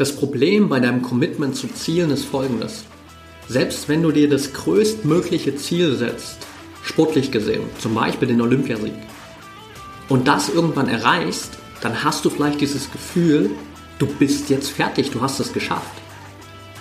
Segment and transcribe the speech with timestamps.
[0.00, 2.84] Das Problem bei deinem Commitment zu Zielen ist folgendes.
[3.48, 6.38] Selbst wenn du dir das größtmögliche Ziel setzt,
[6.82, 8.94] sportlich gesehen, zum Beispiel den Olympiasieg,
[10.08, 11.50] und das irgendwann erreichst,
[11.82, 13.50] dann hast du vielleicht dieses Gefühl,
[13.98, 15.92] du bist jetzt fertig, du hast es geschafft.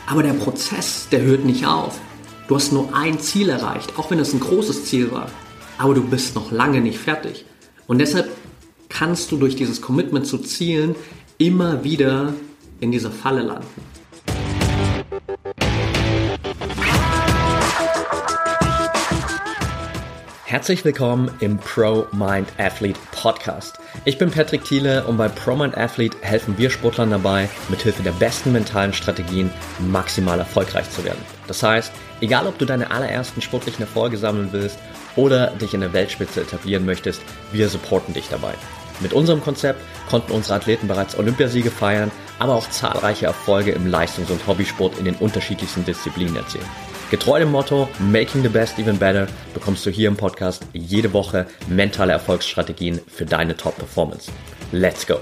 [0.08, 2.00] Aber der Prozess, der hört nicht auf.
[2.48, 5.30] Du hast nur ein Ziel erreicht, auch wenn es ein großes Ziel war.
[5.78, 7.44] Aber du bist noch lange nicht fertig.
[7.86, 8.30] Und deshalb
[8.88, 10.96] kannst du durch dieses Commitment zu Zielen
[11.38, 12.34] immer wieder
[12.80, 13.68] in dieser Falle landen.
[20.46, 23.80] Herzlich willkommen im Pro Mind Athlete Podcast.
[24.06, 28.14] Ich bin Patrick Thiele und bei Pro Mind Athlete helfen wir Sportlern dabei, mithilfe der
[28.14, 31.24] besten mentalen Strategien maximal erfolgreich zu werden.
[31.46, 34.80] Das heißt, egal ob du deine allerersten sportlichen Erfolge sammeln willst
[35.16, 38.56] oder dich in der Weltspitze etablieren möchtest, wir supporten dich dabei.
[39.02, 44.32] Mit unserem Konzept konnten unsere Athleten bereits Olympiasiege feiern, aber auch zahlreiche Erfolge im Leistungs-
[44.32, 46.66] und Hobbysport in den unterschiedlichsten Disziplinen erzielen.
[47.12, 51.48] Getreu dem Motto Making the Best Even Better bekommst du hier im Podcast jede Woche
[51.68, 54.32] mentale Erfolgsstrategien für deine Top-Performance.
[54.72, 55.20] Let's go!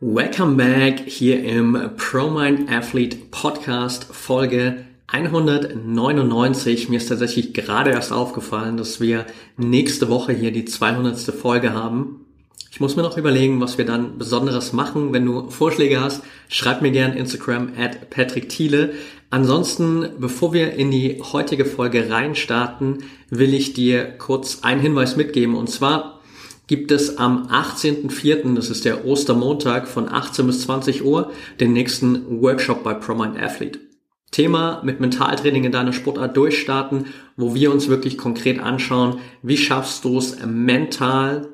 [0.00, 6.88] Welcome back hier im ProMind Athlete Podcast Folge 199.
[6.88, 11.18] Mir ist tatsächlich gerade erst aufgefallen, dass wir nächste Woche hier die 200.
[11.34, 12.26] Folge haben.
[12.72, 15.12] Ich muss mir noch überlegen, was wir dann Besonderes machen.
[15.12, 18.92] Wenn du Vorschläge hast, schreib mir gerne Instagram at Patrick Thiele.
[19.28, 25.56] Ansonsten, bevor wir in die heutige Folge reinstarten, will ich dir kurz einen Hinweis mitgeben.
[25.56, 26.20] Und zwar
[26.68, 32.40] gibt es am 18.04., das ist der Ostermontag von 18 bis 20 Uhr, den nächsten
[32.40, 33.89] Workshop bei ProMind Athlete.
[34.30, 40.04] Thema mit Mentaltraining in deiner Sportart durchstarten, wo wir uns wirklich konkret anschauen, wie schaffst
[40.04, 41.48] du es mental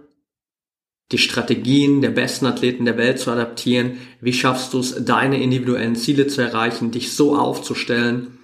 [1.12, 3.98] die Strategien der besten Athleten der Welt zu adaptieren?
[4.20, 8.38] Wie schaffst du es, deine individuellen Ziele zu erreichen, dich so aufzustellen,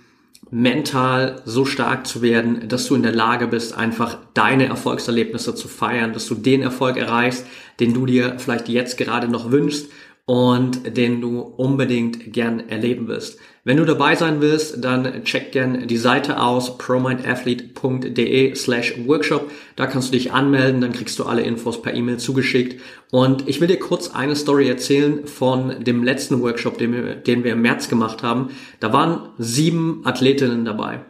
[0.51, 5.69] mental so stark zu werden, dass du in der Lage bist, einfach deine Erfolgserlebnisse zu
[5.69, 7.47] feiern, dass du den Erfolg erreichst,
[7.81, 9.91] den du dir vielleicht jetzt gerade noch wünschst
[10.25, 13.39] und den du unbedingt gern erleben willst.
[13.65, 19.53] Wenn du dabei sein willst, dann check gern die Seite aus promindathlete.de slash workshop.
[19.77, 22.81] Da kannst du dich anmelden, dann kriegst du alle Infos per E-Mail zugeschickt.
[23.13, 27.45] Und ich will dir kurz eine Story erzählen von dem letzten Workshop, den wir, den
[27.45, 28.51] wir im März gemacht haben.
[28.81, 31.05] Da waren sieben Athletinnen dabei.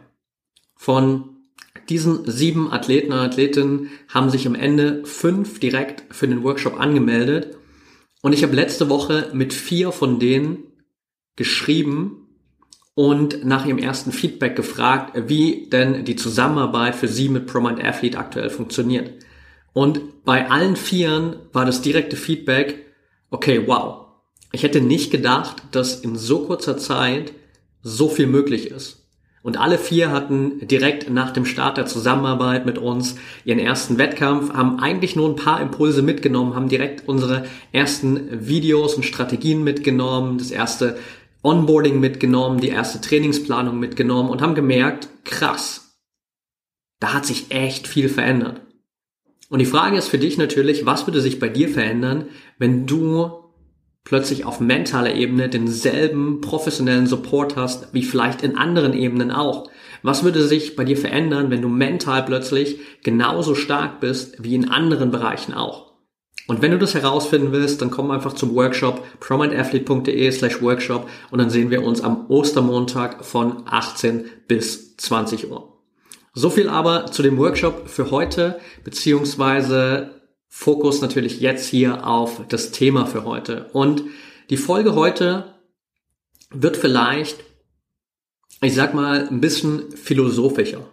[0.75, 1.29] Von
[1.89, 7.57] diesen sieben Athleten und Athletinnen haben sich am Ende fünf direkt für den Workshop angemeldet.
[8.21, 10.59] Und ich habe letzte Woche mit vier von denen
[11.35, 12.22] geschrieben
[12.95, 18.17] und nach ihrem ersten Feedback gefragt, wie denn die Zusammenarbeit für sie mit ProMind Athlete
[18.17, 19.11] aktuell funktioniert.
[19.73, 22.85] Und bei allen Vieren war das direkte Feedback,
[23.31, 24.05] okay, wow.
[24.51, 27.33] Ich hätte nicht gedacht, dass in so kurzer Zeit
[27.81, 28.99] so viel möglich ist.
[29.41, 34.53] Und alle vier hatten direkt nach dem Start der Zusammenarbeit mit uns ihren ersten Wettkampf,
[34.53, 40.37] haben eigentlich nur ein paar Impulse mitgenommen, haben direkt unsere ersten Videos und Strategien mitgenommen,
[40.37, 40.97] das erste
[41.43, 45.99] Onboarding mitgenommen, die erste Trainingsplanung mitgenommen und haben gemerkt, krass,
[46.99, 48.61] da hat sich echt viel verändert.
[49.49, 53.29] Und die Frage ist für dich natürlich, was würde sich bei dir verändern, wenn du
[54.03, 59.69] plötzlich auf mentaler Ebene denselben professionellen Support hast, wie vielleicht in anderen Ebenen auch?
[60.01, 64.69] Was würde sich bei dir verändern, wenn du mental plötzlich genauso stark bist wie in
[64.69, 65.92] anderen Bereichen auch?
[66.47, 71.39] Und wenn du das herausfinden willst, dann komm einfach zum Workshop promindathlete.de slash workshop und
[71.39, 75.73] dann sehen wir uns am Ostermontag von 18 bis 20 Uhr.
[76.33, 82.71] So viel aber zu dem Workshop für heute, beziehungsweise Fokus natürlich jetzt hier auf das
[82.71, 83.69] Thema für heute.
[83.73, 84.03] Und
[84.49, 85.55] die Folge heute
[86.51, 87.43] wird vielleicht,
[88.61, 90.85] ich sag mal, ein bisschen philosophischer.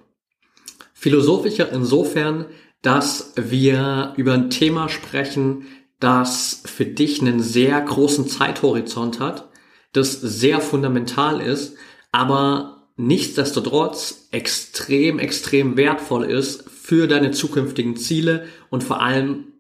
[0.94, 2.46] Philosophischer insofern,
[2.82, 5.67] dass wir über ein Thema sprechen,
[5.99, 9.50] das für dich einen sehr großen Zeithorizont hat,
[9.93, 11.77] das sehr fundamental ist,
[12.11, 19.53] aber nichtsdestotrotz extrem, extrem wertvoll ist für deine zukünftigen Ziele und vor allem,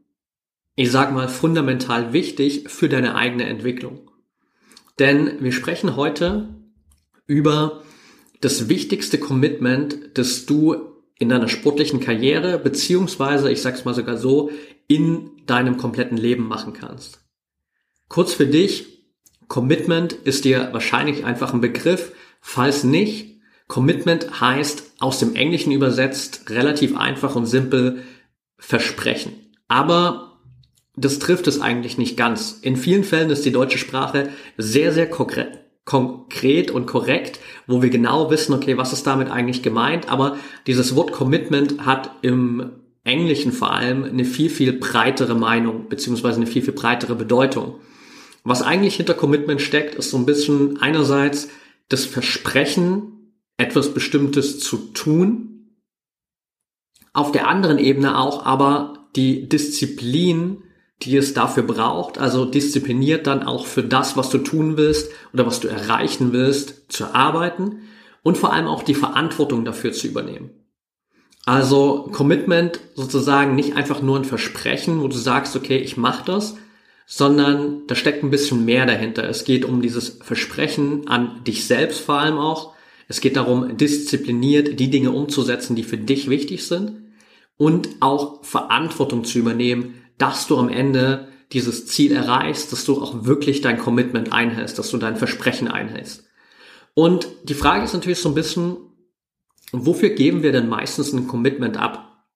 [0.76, 4.10] ich sag mal, fundamental wichtig für deine eigene Entwicklung.
[4.98, 6.54] Denn wir sprechen heute
[7.26, 7.82] über
[8.40, 10.89] das wichtigste Commitment, das du
[11.20, 14.50] in deiner sportlichen Karriere, beziehungsweise, ich sag's mal sogar so,
[14.88, 17.20] in deinem kompletten Leben machen kannst.
[18.08, 19.04] Kurz für dich,
[19.46, 22.12] Commitment ist dir wahrscheinlich einfach ein Begriff.
[22.40, 23.38] Falls nicht,
[23.68, 28.02] Commitment heißt aus dem Englischen übersetzt relativ einfach und simpel
[28.56, 29.32] Versprechen.
[29.68, 30.38] Aber
[30.96, 32.58] das trifft es eigentlich nicht ganz.
[32.62, 35.08] In vielen Fällen ist die deutsche Sprache sehr, sehr
[35.90, 40.08] konkret und korrekt, wo wir genau wissen, okay, was ist damit eigentlich gemeint.
[40.08, 40.36] Aber
[40.68, 42.70] dieses Wort Commitment hat im
[43.02, 47.80] Englischen vor allem eine viel, viel breitere Meinung, beziehungsweise eine viel, viel breitere Bedeutung.
[48.44, 51.48] Was eigentlich hinter Commitment steckt, ist so ein bisschen einerseits
[51.88, 55.72] das Versprechen, etwas Bestimmtes zu tun.
[57.12, 60.62] Auf der anderen Ebene auch aber die Disziplin,
[61.02, 65.46] die es dafür braucht, also diszipliniert dann auch für das, was du tun willst oder
[65.46, 67.88] was du erreichen willst, zu arbeiten
[68.22, 70.50] und vor allem auch die Verantwortung dafür zu übernehmen.
[71.46, 76.56] Also Commitment sozusagen nicht einfach nur ein Versprechen, wo du sagst, okay, ich mache das,
[77.06, 79.28] sondern da steckt ein bisschen mehr dahinter.
[79.28, 82.74] Es geht um dieses Versprechen an dich selbst vor allem auch.
[83.08, 86.92] Es geht darum, diszipliniert die Dinge umzusetzen, die für dich wichtig sind
[87.56, 93.24] und auch Verantwortung zu übernehmen, dass du am Ende dieses Ziel erreichst, dass du auch
[93.24, 96.24] wirklich dein Commitment einhältst, dass du dein Versprechen einhältst.
[96.94, 98.76] Und die Frage ist natürlich so ein bisschen,
[99.72, 102.26] wofür geben wir denn meistens ein Commitment ab?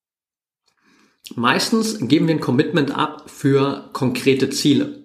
[1.36, 5.04] Meistens geben wir ein Commitment ab für konkrete Ziele.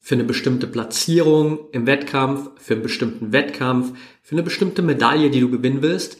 [0.00, 5.40] Für eine bestimmte Platzierung im Wettkampf, für einen bestimmten Wettkampf, für eine bestimmte Medaille, die
[5.40, 6.18] du gewinnen willst.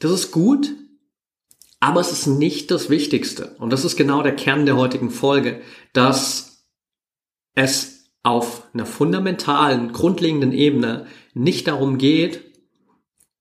[0.00, 0.74] Das ist gut,
[1.84, 3.56] aber es ist nicht das Wichtigste.
[3.58, 5.60] Und das ist genau der Kern der heutigen Folge,
[5.92, 6.66] dass
[7.54, 12.42] es auf einer fundamentalen, grundlegenden Ebene nicht darum geht,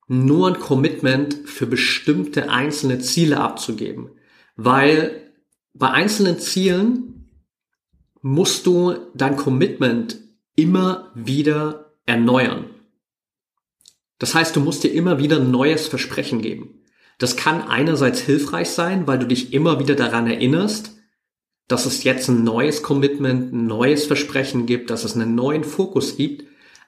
[0.10, 4.12] nur ein Commitment für bestimmte einzelne Ziele abzugeben.
[4.58, 5.32] Weil
[5.74, 7.30] bei einzelnen Zielen
[8.22, 10.20] musst du dein Commitment
[10.58, 12.66] immer wieder erneuern.
[14.20, 16.83] Das heißt, du musst dir immer wieder ein neues Versprechen geben.
[17.24, 20.98] Das kann einerseits hilfreich sein, weil du dich immer wieder daran erinnerst,
[21.70, 26.18] dass es jetzt ein neues Commitment, ein neues Versprechen gibt, dass es einen neuen Fokus
[26.18, 26.44] gibt.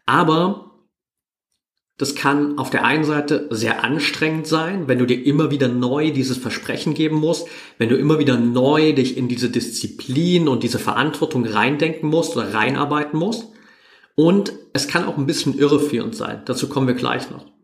[0.05, 0.81] Aber
[1.97, 6.11] das kann auf der einen Seite sehr anstrengend sein, wenn du dir immer wieder neu
[6.11, 7.47] dieses Versprechen geben musst,
[7.77, 12.53] wenn du immer wieder neu dich in diese Disziplin und diese Verantwortung reindenken musst oder
[12.53, 13.47] reinarbeiten musst.
[14.15, 16.41] Und es kann auch ein bisschen irreführend sein.
[16.43, 17.54] Dazu kommen wir gleich noch.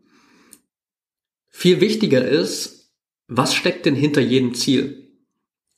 [1.52, 2.90] Viel wichtiger ist,
[3.28, 5.12] was steckt denn hinter jedem Ziel?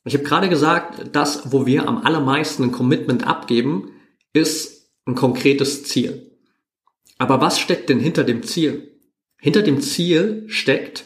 [0.05, 3.91] Ich habe gerade gesagt, das, wo wir am allermeisten ein Commitment abgeben,
[4.33, 6.39] ist ein konkretes Ziel.
[7.17, 8.99] Aber was steckt denn hinter dem Ziel?
[9.39, 11.05] Hinter dem Ziel steckt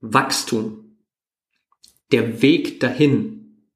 [0.00, 0.98] Wachstum,
[2.10, 3.68] der Weg dahin.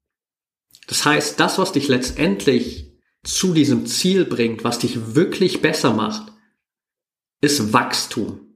[0.87, 2.93] Das heißt, das, was dich letztendlich
[3.23, 6.31] zu diesem Ziel bringt, was dich wirklich besser macht,
[7.41, 8.46] ist Wachstum.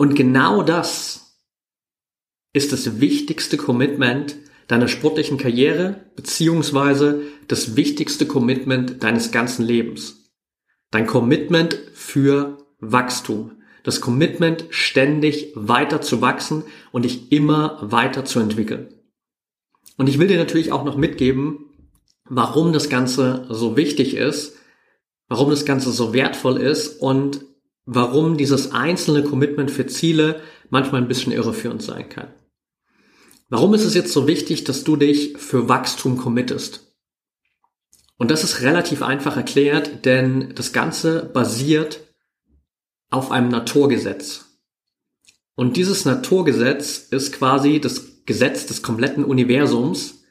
[0.00, 1.36] Und genau das
[2.54, 4.34] ist das wichtigste Commitment
[4.66, 10.32] deiner sportlichen Karriere, beziehungsweise das wichtigste Commitment deines ganzen Lebens.
[10.90, 13.60] Dein Commitment für Wachstum.
[13.82, 18.94] Das Commitment, ständig weiter zu wachsen und dich immer weiter zu entwickeln.
[19.98, 21.66] Und ich will dir natürlich auch noch mitgeben,
[22.24, 24.56] warum das Ganze so wichtig ist,
[25.28, 27.49] warum das Ganze so wertvoll ist und
[27.92, 32.28] warum dieses einzelne Commitment für Ziele manchmal ein bisschen irreführend sein kann.
[33.48, 36.94] Warum ist es jetzt so wichtig, dass du dich für Wachstum committest?
[38.16, 42.00] Und das ist relativ einfach erklärt, denn das Ganze basiert
[43.10, 44.44] auf einem Naturgesetz.
[45.56, 50.22] Und dieses Naturgesetz ist quasi das Gesetz des kompletten Universums,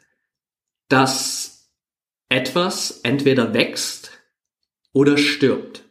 [0.88, 1.74] dass
[2.30, 4.12] etwas entweder wächst
[4.94, 5.89] oder stirbt.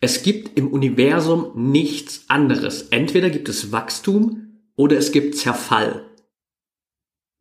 [0.00, 2.82] Es gibt im Universum nichts anderes.
[2.82, 6.08] Entweder gibt es Wachstum oder es gibt Zerfall.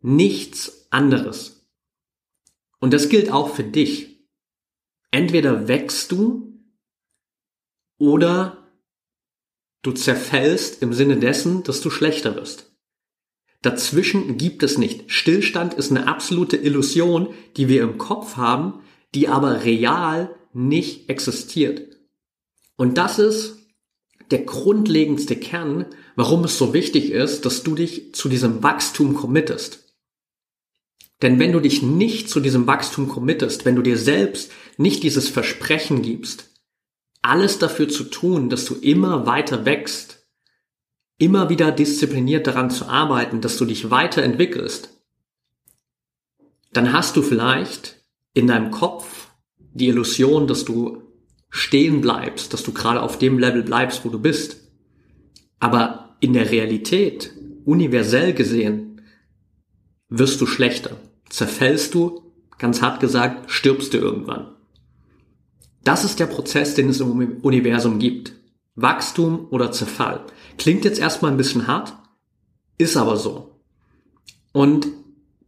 [0.01, 1.69] Nichts anderes.
[2.79, 4.27] Und das gilt auch für dich.
[5.11, 6.59] Entweder wächst du
[7.99, 8.71] oder
[9.83, 12.75] du zerfällst im Sinne dessen, dass du schlechter wirst.
[13.61, 15.11] Dazwischen gibt es nicht.
[15.11, 18.81] Stillstand ist eine absolute Illusion, die wir im Kopf haben,
[19.15, 21.96] die aber real nicht existiert.
[22.77, 23.57] Und das ist
[24.31, 29.83] der grundlegendste Kern, warum es so wichtig ist, dass du dich zu diesem Wachstum committest.
[31.21, 35.29] Denn wenn du dich nicht zu diesem Wachstum committest, wenn du dir selbst nicht dieses
[35.29, 36.51] Versprechen gibst,
[37.21, 40.27] alles dafür zu tun, dass du immer weiter wächst,
[41.17, 44.89] immer wieder diszipliniert daran zu arbeiten, dass du dich weiterentwickelst,
[46.73, 48.03] dann hast du vielleicht
[48.33, 51.06] in deinem Kopf die Illusion, dass du
[51.57, 54.57] stehen bleibst, dass du gerade auf dem Level bleibst, wo du bist.
[55.59, 57.31] Aber in der Realität,
[57.65, 59.01] universell gesehen,
[60.09, 60.97] wirst du schlechter.
[61.29, 64.53] Zerfällst du, ganz hart gesagt, stirbst du irgendwann.
[65.83, 68.33] Das ist der Prozess, den es im Universum gibt.
[68.75, 70.25] Wachstum oder Zerfall.
[70.57, 71.93] Klingt jetzt erstmal ein bisschen hart,
[72.77, 73.59] ist aber so.
[74.53, 74.87] Und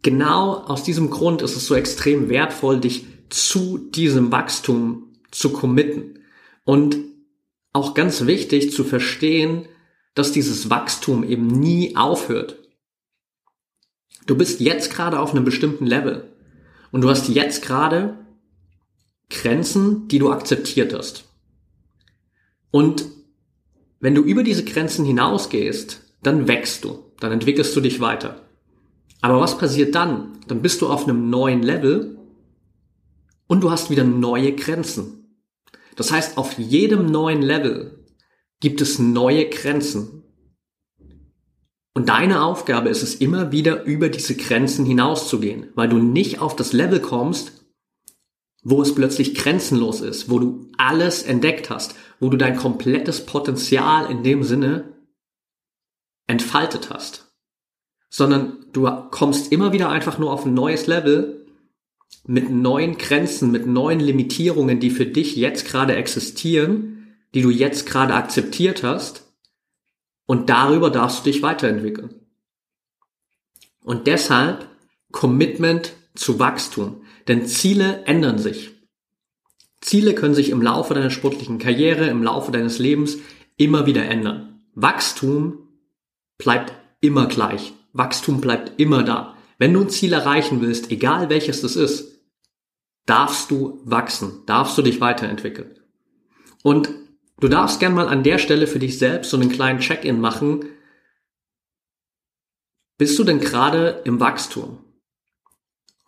[0.02, 6.20] genau aus diesem Grund ist es so extrem wertvoll, dich zu diesem Wachstum zu committen.
[6.64, 6.98] Und
[7.74, 9.68] auch ganz wichtig zu verstehen,
[10.16, 12.58] dass dieses Wachstum eben nie aufhört.
[14.26, 16.32] Du bist jetzt gerade auf einem bestimmten Level
[16.92, 18.26] und du hast jetzt gerade
[19.30, 21.26] Grenzen, die du akzeptiert hast.
[22.72, 23.06] Und
[24.00, 28.42] wenn du über diese Grenzen hinausgehst, dann wächst du, dann entwickelst du dich weiter.
[29.22, 30.40] Aber was passiert dann?
[30.48, 32.18] Dann bist du auf einem neuen Level
[33.48, 35.19] und du hast wieder neue Grenzen.
[36.00, 38.06] Das heißt, auf jedem neuen Level
[38.62, 40.24] gibt es neue Grenzen.
[41.94, 46.56] Und deine Aufgabe ist es immer wieder über diese Grenzen hinauszugehen, weil du nicht auf
[46.56, 47.66] das Level kommst,
[48.64, 54.10] wo es plötzlich grenzenlos ist, wo du alles entdeckt hast, wo du dein komplettes Potenzial
[54.10, 54.94] in dem Sinne
[56.28, 57.30] entfaltet hast,
[58.10, 61.39] sondern du kommst immer wieder einfach nur auf ein neues Level
[62.26, 67.86] mit neuen Grenzen, mit neuen Limitierungen, die für dich jetzt gerade existieren, die du jetzt
[67.86, 69.26] gerade akzeptiert hast
[70.26, 72.14] und darüber darfst du dich weiterentwickeln.
[73.84, 74.68] Und deshalb
[75.12, 77.02] Commitment zu Wachstum.
[77.28, 78.72] Denn Ziele ändern sich.
[79.82, 83.18] Ziele können sich im Laufe deiner sportlichen Karriere, im Laufe deines Lebens
[83.58, 84.62] immer wieder ändern.
[84.76, 85.68] Wachstum
[86.38, 87.74] bleibt immer gleich.
[87.94, 89.36] Wachstum bleibt immer da.
[89.60, 92.20] Wenn du ein Ziel erreichen willst, egal welches das ist,
[93.06, 95.80] darfst du wachsen, darfst du dich weiterentwickeln.
[96.64, 96.90] Und
[97.40, 100.66] du darfst gern mal an der Stelle für dich selbst so einen kleinen Check-in machen.
[102.98, 104.84] Bist du denn gerade im Wachstum?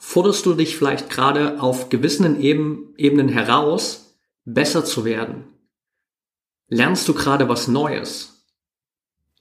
[0.01, 5.43] forderst du dich vielleicht gerade auf gewissen Ebenen heraus, besser zu werden?
[6.67, 8.31] Lernst du gerade was Neues?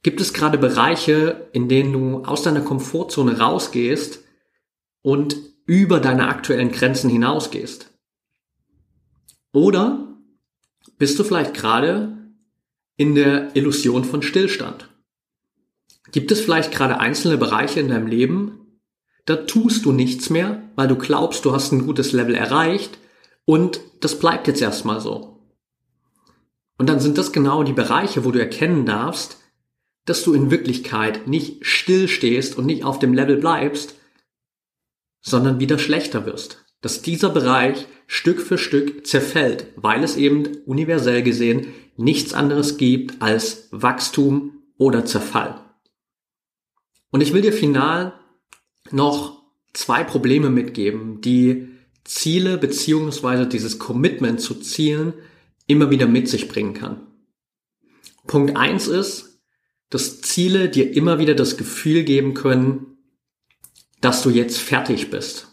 [0.03, 4.25] Gibt es gerade Bereiche, in denen du aus deiner Komfortzone rausgehst
[5.03, 7.91] und über deine aktuellen Grenzen hinausgehst?
[9.53, 10.09] Oder
[10.99, 12.17] bist du vielleicht gerade
[12.97, 14.89] in der Illusion von Stillstand?
[16.13, 18.61] Gibt es vielleicht gerade einzelne Bereiche in deinem Leben,
[19.27, 22.99] da tust du nichts mehr, weil du glaubst, du hast ein gutes Level erreicht
[23.45, 25.39] und das bleibt jetzt erstmal so.
[26.79, 29.37] Und dann sind das genau die Bereiche, wo du erkennen darfst,
[30.11, 33.95] dass du in Wirklichkeit nicht still stehst und nicht auf dem Level bleibst,
[35.21, 36.65] sondern wieder schlechter wirst.
[36.81, 43.23] Dass dieser Bereich Stück für Stück zerfällt, weil es eben universell gesehen nichts anderes gibt
[43.23, 45.61] als Wachstum oder Zerfall.
[47.11, 48.15] Und ich will dir final
[48.91, 51.69] noch zwei Probleme mitgeben, die
[52.03, 55.13] Ziele beziehungsweise dieses Commitment zu Zielen
[55.69, 57.07] immer wieder mit sich bringen kann.
[58.27, 59.30] Punkt eins ist,
[59.91, 62.99] dass Ziele dir immer wieder das Gefühl geben können,
[64.01, 65.49] dass du jetzt fertig bist.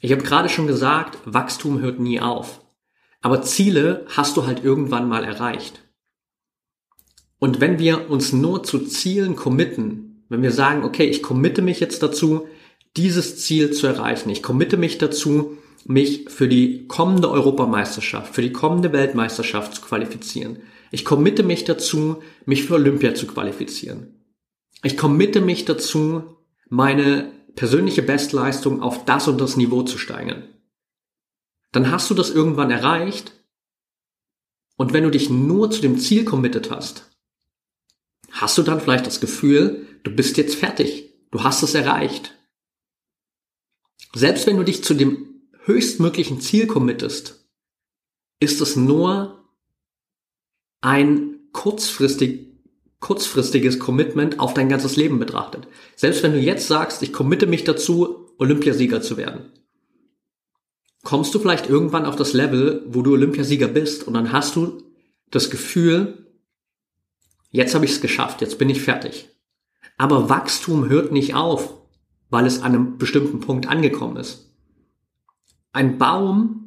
[0.00, 2.60] Ich habe gerade schon gesagt, Wachstum hört nie auf.
[3.22, 5.82] Aber Ziele hast du halt irgendwann mal erreicht.
[7.38, 11.80] Und wenn wir uns nur zu Zielen committen, wenn wir sagen, okay, ich committe mich
[11.80, 12.48] jetzt dazu,
[12.96, 14.30] dieses Ziel zu erreichen.
[14.30, 20.58] Ich committe mich dazu, mich für die kommende Europameisterschaft, für die kommende Weltmeisterschaft zu qualifizieren.
[20.94, 24.14] Ich committe mich dazu, mich für Olympia zu qualifizieren.
[24.84, 26.36] Ich committe mich dazu,
[26.68, 30.44] meine persönliche Bestleistung auf das und das Niveau zu steigern.
[31.72, 33.32] Dann hast du das irgendwann erreicht
[34.76, 37.10] und wenn du dich nur zu dem Ziel committet hast,
[38.30, 42.36] hast du dann vielleicht das Gefühl, du bist jetzt fertig, du hast es erreicht.
[44.14, 47.50] Selbst wenn du dich zu dem höchstmöglichen Ziel committest,
[48.38, 49.43] ist es nur
[50.84, 52.46] ein kurzfristig,
[53.00, 55.66] kurzfristiges Commitment auf dein ganzes Leben betrachtet.
[55.96, 59.50] Selbst wenn du jetzt sagst, ich committe mich dazu, Olympiasieger zu werden,
[61.02, 64.82] kommst du vielleicht irgendwann auf das Level, wo du Olympiasieger bist und dann hast du
[65.30, 66.26] das Gefühl,
[67.50, 69.30] jetzt habe ich es geschafft, jetzt bin ich fertig.
[69.96, 71.78] Aber Wachstum hört nicht auf,
[72.28, 74.54] weil es an einem bestimmten Punkt angekommen ist.
[75.72, 76.63] Ein Baum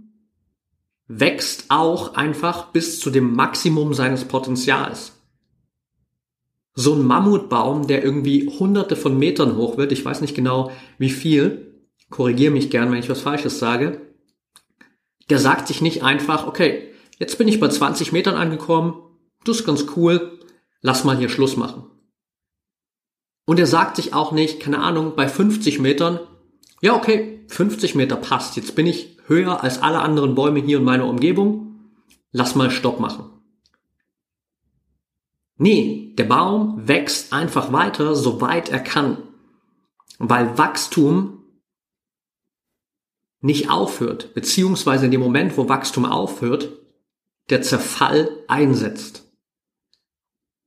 [1.08, 5.14] wächst auch einfach bis zu dem Maximum seines Potenzials.
[6.74, 11.10] So ein Mammutbaum, der irgendwie hunderte von Metern hoch wird, ich weiß nicht genau wie
[11.10, 14.02] viel, korrigiere mich gern, wenn ich was Falsches sage,
[15.30, 19.02] der sagt sich nicht einfach, okay, jetzt bin ich bei 20 Metern angekommen,
[19.44, 20.40] das ist ganz cool,
[20.82, 21.86] lass mal hier Schluss machen.
[23.46, 26.20] Und er sagt sich auch nicht, keine Ahnung, bei 50 Metern,
[26.82, 30.84] ja okay, 50 Meter passt, jetzt bin ich höher als alle anderen Bäume hier in
[30.84, 31.92] meiner Umgebung,
[32.32, 33.30] lass mal Stopp machen.
[35.58, 39.18] Nee, der Baum wächst einfach weiter, soweit er kann.
[40.20, 41.44] Weil Wachstum
[43.42, 46.70] nicht aufhört, beziehungsweise in dem Moment, wo Wachstum aufhört,
[47.50, 49.24] der Zerfall einsetzt.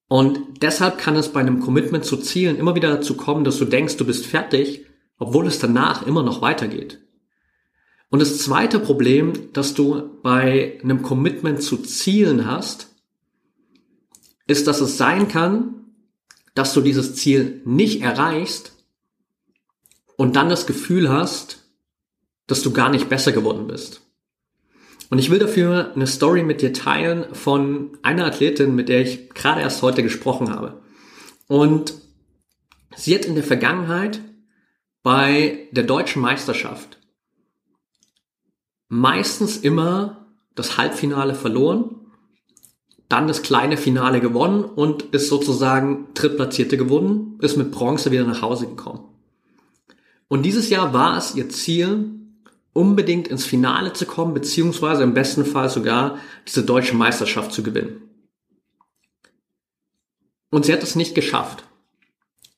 [0.09, 3.64] Und deshalb kann es bei einem Commitment zu Zielen immer wieder dazu kommen, dass du
[3.64, 4.87] denkst, du bist fertig,
[5.21, 6.99] obwohl es danach immer noch weitergeht.
[8.09, 12.89] Und das zweite Problem, das du bei einem Commitment zu Zielen hast,
[14.49, 15.85] ist, dass es sein kann,
[16.55, 18.73] dass du dieses Ziel nicht erreichst
[20.17, 21.65] und dann das Gefühl hast,
[22.49, 24.00] dass du gar nicht besser geworden bist.
[25.11, 29.31] Und ich will dafür eine Story mit dir teilen von einer Athletin, mit der ich
[29.31, 30.81] gerade erst heute gesprochen habe.
[31.47, 31.95] Und
[32.97, 34.21] sie hat in der Vergangenheit
[35.02, 36.99] bei der deutschen Meisterschaft
[38.88, 42.00] meistens immer das Halbfinale verloren
[43.11, 48.40] dann das kleine Finale gewonnen und ist sozusagen Drittplatzierte gewonnen, ist mit Bronze wieder nach
[48.40, 49.00] Hause gekommen.
[50.28, 52.12] Und dieses Jahr war es ihr Ziel,
[52.73, 58.00] unbedingt ins Finale zu kommen, beziehungsweise im besten Fall sogar diese deutsche Meisterschaft zu gewinnen.
[60.50, 61.64] Und sie hat es nicht geschafft.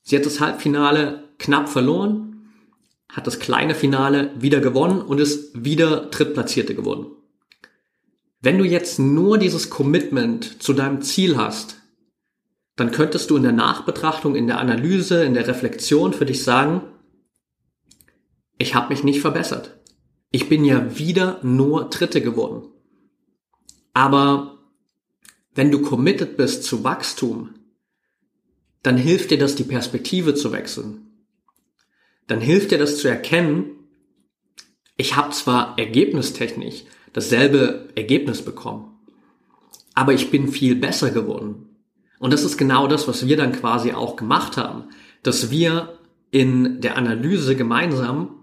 [0.03, 2.32] Sie hat das Halbfinale knapp verloren,
[3.13, 7.07] hat das kleine Finale wieder gewonnen und ist wieder Drittplatzierte geworden.
[8.41, 11.77] Wenn du jetzt nur dieses Commitment zu deinem Ziel hast,
[12.75, 16.81] dann könntest du in der Nachbetrachtung, in der Analyse, in der Reflexion für dich sagen,
[18.59, 19.79] ich habe mich nicht verbessert.
[20.31, 22.69] Ich bin ja wieder nur Dritte geworden.
[23.93, 24.59] Aber
[25.55, 27.51] wenn du committed bist zu Wachstum,
[28.83, 31.02] dann hilft dir das, die Perspektive zu wechseln.
[32.27, 33.71] Dann hilft dir das zu erkennen,
[34.97, 38.99] ich habe zwar ergebnistechnisch dasselbe Ergebnis bekommen.
[39.95, 41.77] Aber ich bin viel besser geworden.
[42.19, 44.85] Und das ist genau das, was wir dann quasi auch gemacht haben,
[45.23, 45.99] dass wir
[46.31, 48.37] in der Analyse gemeinsam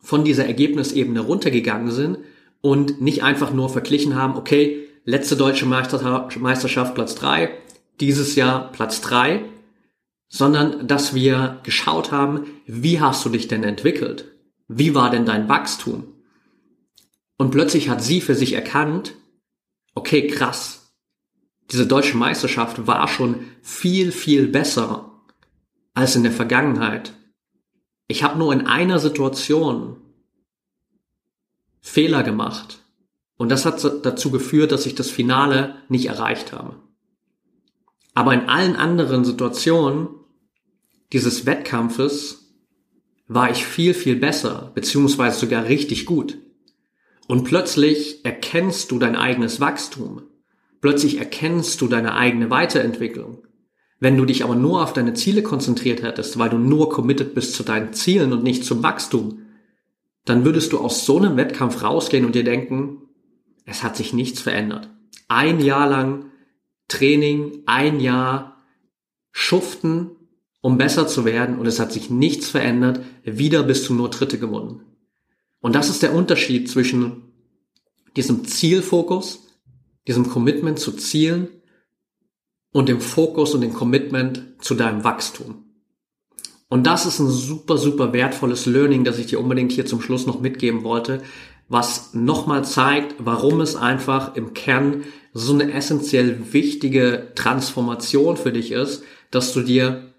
[0.00, 2.18] von dieser Ergebnisebene runtergegangen sind
[2.60, 7.50] und nicht einfach nur verglichen haben, okay, letzte deutsche Meisterschaft Platz drei,
[8.00, 9.44] dieses Jahr Platz drei,
[10.28, 14.32] sondern dass wir geschaut haben, wie hast du dich denn entwickelt?
[14.68, 16.14] Wie war denn dein Wachstum?
[17.36, 19.14] Und plötzlich hat sie für sich erkannt,
[19.94, 20.92] okay, krass,
[21.70, 25.10] diese deutsche Meisterschaft war schon viel, viel besser
[25.94, 27.12] als in der Vergangenheit.
[28.06, 29.96] Ich habe nur in einer Situation
[31.80, 32.80] Fehler gemacht.
[33.36, 36.76] Und das hat dazu geführt, dass ich das Finale nicht erreicht habe.
[38.14, 40.08] Aber in allen anderen Situationen
[41.12, 42.54] dieses Wettkampfes
[43.26, 46.38] war ich viel, viel besser, beziehungsweise sogar richtig gut.
[47.26, 50.22] Und plötzlich erkennst du dein eigenes Wachstum.
[50.80, 53.46] Plötzlich erkennst du deine eigene Weiterentwicklung.
[53.98, 57.54] Wenn du dich aber nur auf deine Ziele konzentriert hättest, weil du nur committed bist
[57.54, 59.38] zu deinen Zielen und nicht zum Wachstum,
[60.26, 63.02] dann würdest du aus so einem Wettkampf rausgehen und dir denken,
[63.64, 64.90] es hat sich nichts verändert.
[65.28, 66.26] Ein Jahr lang
[66.88, 68.62] Training, ein Jahr
[69.32, 70.10] Schuften,
[70.60, 73.00] um besser zu werden und es hat sich nichts verändert.
[73.24, 74.82] Wieder bist du nur Dritte gewonnen.
[75.60, 77.32] Und das ist der Unterschied zwischen
[78.16, 79.46] diesem Zielfokus,
[80.06, 81.48] diesem Commitment zu Zielen
[82.72, 85.64] und dem Fokus und dem Commitment zu deinem Wachstum.
[86.68, 90.26] Und das ist ein super, super wertvolles Learning, das ich dir unbedingt hier zum Schluss
[90.26, 91.22] noch mitgeben wollte,
[91.68, 98.70] was nochmal zeigt, warum es einfach im Kern so eine essentiell wichtige Transformation für dich
[98.70, 100.14] ist, dass du dir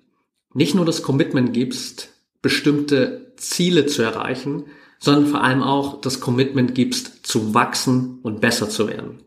[0.53, 2.09] nicht nur das Commitment gibst,
[2.41, 4.65] bestimmte Ziele zu erreichen,
[4.99, 9.23] sondern vor allem auch das Commitment gibst, zu wachsen und besser zu werden.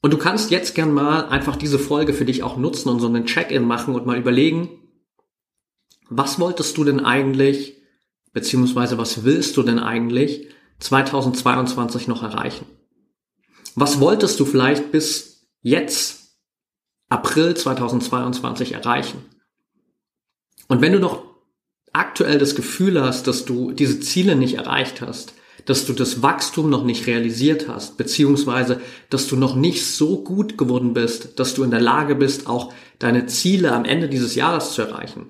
[0.00, 3.06] Und du kannst jetzt gern mal einfach diese Folge für dich auch nutzen und so
[3.06, 4.68] einen Check-in machen und mal überlegen,
[6.08, 7.78] was wolltest du denn eigentlich,
[8.32, 10.48] beziehungsweise was willst du denn eigentlich
[10.80, 12.66] 2022 noch erreichen?
[13.74, 16.38] Was wolltest du vielleicht bis jetzt,
[17.08, 19.24] April 2022 erreichen?
[20.68, 21.24] Und wenn du noch
[21.92, 25.34] aktuell das Gefühl hast, dass du diese Ziele nicht erreicht hast,
[25.64, 30.58] dass du das Wachstum noch nicht realisiert hast, beziehungsweise dass du noch nicht so gut
[30.58, 34.72] geworden bist, dass du in der Lage bist, auch deine Ziele am Ende dieses Jahres
[34.72, 35.26] zu erreichen,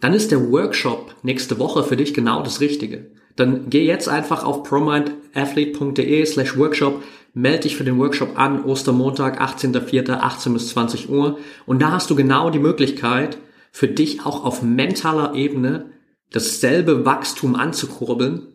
[0.00, 3.12] dann ist der Workshop nächste Woche für dich genau das Richtige.
[3.36, 9.40] Dann geh jetzt einfach auf promindathlete.de slash workshop, melde dich für den Workshop an, Ostermontag,
[9.40, 11.38] 18.04., 18 bis 20 Uhr.
[11.66, 13.38] Und da hast du genau die Möglichkeit,
[13.72, 15.90] für dich auch auf mentaler Ebene
[16.30, 18.46] dasselbe Wachstum anzukurbeln,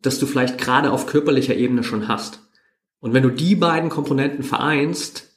[0.00, 2.40] das du vielleicht gerade auf körperlicher Ebene schon hast.
[3.00, 5.30] Und wenn du die beiden Komponenten vereinst,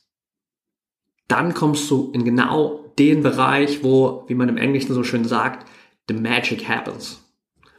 [1.27, 5.67] dann kommst du in genau den Bereich, wo, wie man im Englischen so schön sagt,
[6.07, 7.26] the magic happens.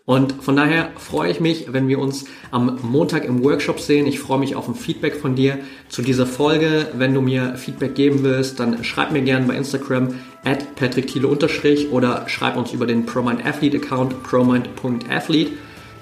[0.09, 4.07] Und von daher freue ich mich, wenn wir uns am Montag im Workshop sehen.
[4.07, 5.59] Ich freue mich auf ein Feedback von dir
[5.91, 6.87] zu dieser Folge.
[6.95, 10.15] Wenn du mir Feedback geben willst, dann schreib mir gerne bei Instagram
[10.47, 15.51] at patrickthiele oder schreib uns über den ProMind Athlete Account promind.athlete.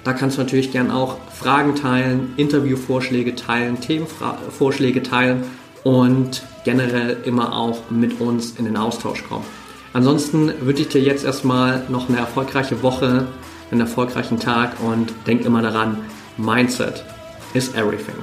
[0.05, 5.43] Da kannst du natürlich gerne auch Fragen teilen, Interviewvorschläge teilen, Themenvorschläge teilen
[5.83, 9.43] und generell immer auch mit uns in den Austausch kommen.
[9.91, 13.27] Ansonsten wünsche ich dir jetzt erstmal noch eine erfolgreiche Woche
[13.71, 15.97] einen erfolgreichen Tag und denk immer daran,
[16.37, 17.03] Mindset
[17.53, 18.15] is everything.